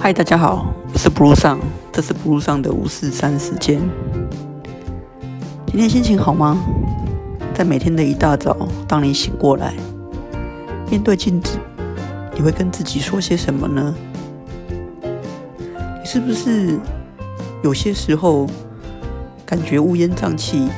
[0.00, 1.58] 嗨，大家好，我是 Blue 上，
[1.92, 3.80] 这是 Blue 上的五四三时间。
[5.66, 6.56] 今天心情好吗？
[7.52, 8.56] 在每天的一大早，
[8.86, 9.74] 当你醒过来，
[10.88, 11.58] 面对镜子，
[12.32, 13.92] 你会跟自己说些什么呢？
[15.02, 16.78] 你是不是
[17.64, 18.48] 有些时候
[19.44, 20.68] 感觉乌烟瘴气，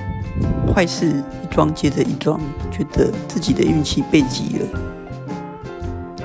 [0.75, 2.41] 坏事一桩接着一桩，
[2.73, 4.66] 觉得自己的运气被极了？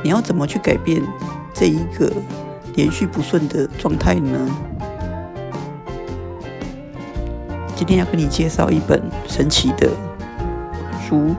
[0.01, 1.03] 你要怎么去改变
[1.53, 2.09] 这一个？
[2.75, 4.37] 连续不顺的状态呢？
[7.75, 9.89] 今天要跟你介绍一本神奇的
[11.07, 11.33] 书，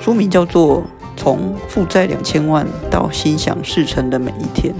[0.00, 0.78] 书名叫做
[1.16, 4.74] 《从负债两千万到心想事成的每一天》。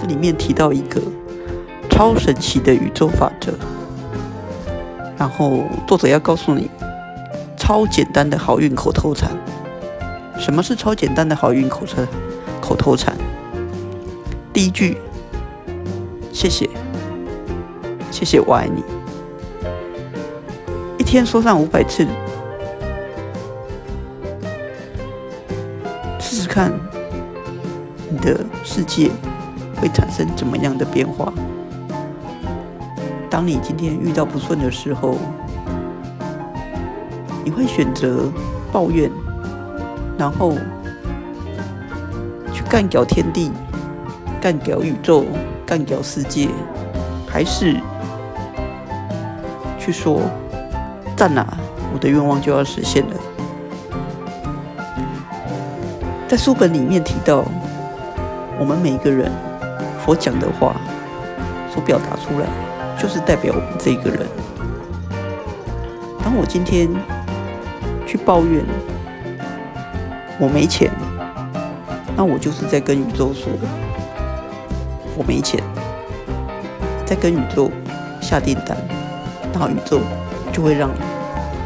[0.00, 1.00] 这里面提到一个
[1.88, 3.52] 超神奇的宇宙法则，
[5.16, 6.70] 然后作者要告诉你
[7.56, 9.30] 超简单的好运口头禅。
[10.38, 12.08] 什么是超简单的好运口头禅
[12.60, 13.16] 口头禅，
[14.52, 14.96] 第一句，
[16.32, 16.68] 谢谢，
[18.10, 18.84] 谢谢，我爱你。
[20.98, 22.06] 一天说上五百次，
[26.20, 26.70] 试试看，
[28.08, 29.10] 你的世界
[29.80, 31.32] 会产生怎么样的变化？
[33.28, 35.16] 当你今天遇到不顺的时候，
[37.44, 38.30] 你会选择
[38.70, 39.10] 抱怨，
[40.16, 40.54] 然后。
[42.70, 43.50] 干掉天地，
[44.40, 45.26] 干掉宇宙，
[45.66, 46.48] 干掉世界，
[47.26, 47.76] 还是
[49.76, 50.20] 去说
[51.16, 51.44] 赞哪？
[51.92, 53.16] 我的愿望就要实现了。
[56.28, 57.44] 在书本里面提到，
[58.56, 59.28] 我们每一个人
[60.04, 60.76] 所讲的话，
[61.74, 62.46] 所表达出来，
[62.96, 64.20] 就是代表我们这一个人。
[66.22, 66.88] 当我今天
[68.06, 68.64] 去抱怨
[70.38, 70.88] 我没钱。
[72.20, 73.50] 那我就是在跟宇宙说，
[75.16, 75.58] 我没钱，
[77.06, 77.70] 在跟宇宙
[78.20, 78.76] 下订单，
[79.54, 79.98] 那宇宙
[80.52, 80.90] 就会让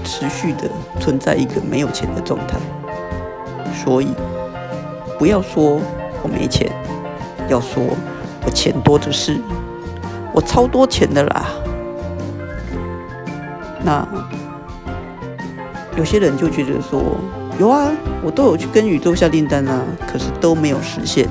[0.04, 0.70] 持续的
[1.00, 2.56] 存在一个没有钱的状态。
[3.74, 4.14] 所以
[5.18, 5.80] 不要说
[6.22, 6.70] 我没钱，
[7.48, 7.82] 要说
[8.46, 9.40] 我钱多的是，
[10.32, 11.46] 我超多钱的啦。
[13.82, 14.06] 那
[15.96, 17.02] 有些人就觉得说。
[17.60, 17.88] 有啊，
[18.20, 21.28] 我都有去跟宇宙下订单啊，可是都没有实现。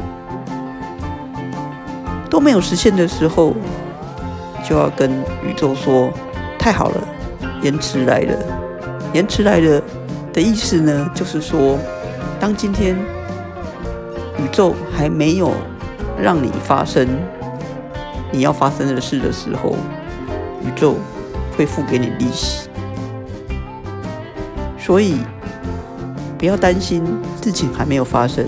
[2.30, 3.54] 都没有实现的时候，
[4.68, 5.12] 就要跟
[5.46, 6.12] 宇宙说：
[6.58, 7.08] 太好了，
[7.62, 8.34] 延迟来了。
[9.12, 9.82] 延迟来了
[10.32, 11.78] 的意思呢，就是说，
[12.40, 12.98] 当今天
[14.40, 15.52] 宇宙还没有
[16.18, 17.08] 让你发生
[18.32, 19.76] 你要发生的事的时候，
[20.62, 20.96] 宇宙
[21.58, 22.70] 会付给你利息。
[24.80, 25.18] 所以。
[26.44, 27.02] 不要担心
[27.42, 28.46] 事情还没有发生，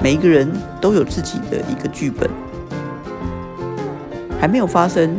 [0.00, 0.48] 每一个人
[0.80, 2.30] 都有自己的一个剧本，
[4.40, 5.16] 还没有发生，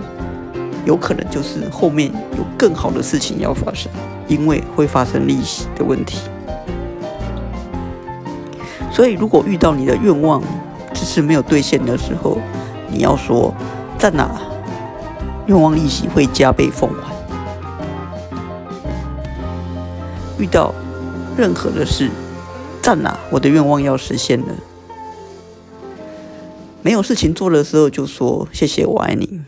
[0.86, 3.92] 有可能就是后面有更好的事情要发生，
[4.30, 6.22] 因为会发生利息的问题。
[8.90, 10.42] 所以，如果遇到你的愿望
[10.94, 12.38] 只是没有兑现的时候，
[12.90, 13.54] 你要说
[13.98, 14.40] 在哪，
[15.48, 17.14] 愿望利息会加倍奉还。
[20.40, 20.74] 遇到。
[21.38, 22.10] 任何的事，
[22.82, 23.20] 在哪？
[23.30, 24.56] 我的愿望要实现了。
[26.82, 29.42] 没有事情做的时候，就说谢谢，我爱你。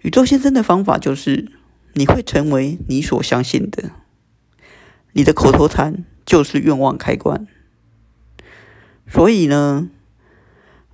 [0.00, 1.52] 宇宙先生的方法就是，
[1.92, 3.90] 你会成为你所相信的。
[5.12, 7.46] 你的口头禅就是愿望开关。
[9.06, 9.88] 所以呢，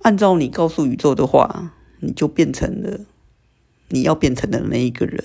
[0.03, 2.99] 按照你告诉宇宙的话，你就变成了
[3.89, 5.23] 你要变成的那一个人。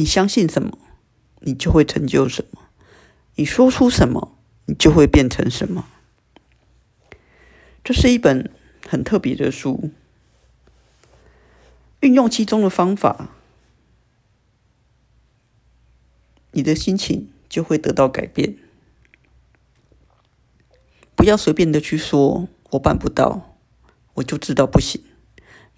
[0.00, 0.78] 你相信什么，
[1.40, 2.60] 你就会成就什么；
[3.34, 5.88] 你说出什么，你就会变成什么。
[7.82, 8.48] 这是一本
[8.86, 9.90] 很特别的书，
[11.98, 13.30] 运用其中的方法，
[16.52, 18.56] 你的心情就会得到改变。
[21.16, 23.56] 不要随便的去说“我办不到”，
[24.14, 25.02] 我就知道不行，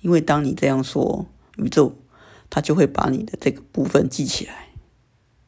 [0.02, 1.26] 因为当你这样说，
[1.56, 1.96] 宇宙。
[2.50, 4.68] 他就会把你的这个部分记起来，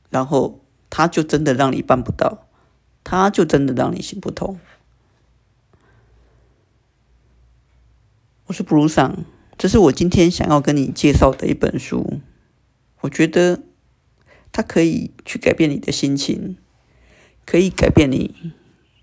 [0.08, 2.46] 然后他就真的让你办不到，
[3.02, 4.58] 他就真的让你行不通。
[8.46, 9.24] 我是布鲁桑，
[9.58, 12.20] 这是我今天想要跟你介绍的一本书。
[13.00, 13.62] 我觉得
[14.52, 16.56] 它可以去改变你的心情，
[17.44, 18.52] 可以改变你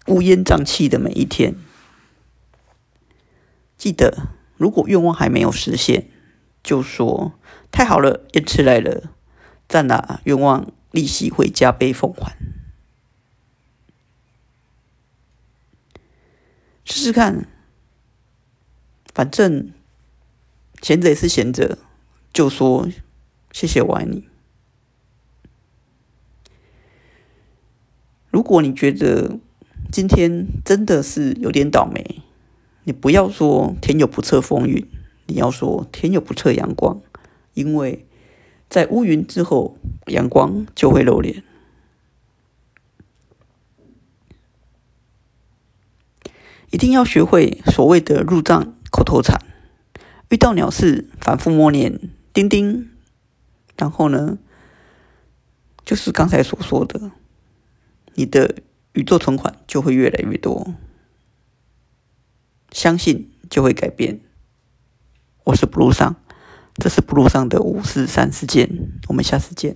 [0.08, 1.56] 乌烟瘴气的每一天。
[3.78, 6.10] 记得，如果愿望还没有实现，
[6.70, 7.34] 就说
[7.72, 9.12] 太好了一次来了
[9.68, 12.38] 在哪愿望利息会加倍奉还。
[16.86, 17.48] 试试看
[19.12, 19.72] 反正
[20.80, 21.80] 闲着也是闲着
[22.32, 22.88] 就说
[23.52, 24.28] 谢谢我爱你。
[28.30, 29.40] 如果你觉得
[29.92, 32.22] 今天真的是有点倒霉
[32.84, 34.88] 你不要说天有不测风云
[35.30, 37.02] 你要说天有不测阳光，
[37.54, 38.08] 因为
[38.68, 39.78] 在乌云之后，
[40.08, 41.44] 阳光就会露脸。
[46.72, 49.40] 一定要学会所谓的入账口头禅，
[50.30, 52.90] 遇到鸟事反复默念“叮叮”，
[53.78, 54.40] 然后呢，
[55.86, 57.12] 就是刚才所说的，
[58.16, 58.56] 你的
[58.94, 60.74] 宇宙存款就会越来越多。
[62.72, 64.22] 相信就会改变。
[65.50, 66.16] 我是 blue 上，
[66.76, 68.70] 这是 blue 上的五四三事件，
[69.08, 69.76] 我们下次见。